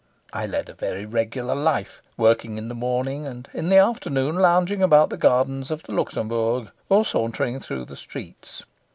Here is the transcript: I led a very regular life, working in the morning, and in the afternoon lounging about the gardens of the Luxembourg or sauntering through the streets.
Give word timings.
I 0.33 0.47
led 0.47 0.67
a 0.67 0.73
very 0.73 1.05
regular 1.05 1.53
life, 1.53 2.01
working 2.17 2.57
in 2.57 2.69
the 2.69 2.73
morning, 2.73 3.27
and 3.27 3.47
in 3.53 3.69
the 3.69 3.77
afternoon 3.77 4.33
lounging 4.33 4.81
about 4.81 5.11
the 5.11 5.15
gardens 5.15 5.69
of 5.69 5.83
the 5.83 5.91
Luxembourg 5.93 6.71
or 6.89 7.05
sauntering 7.05 7.59
through 7.59 7.85
the 7.85 7.95
streets. 7.95 8.63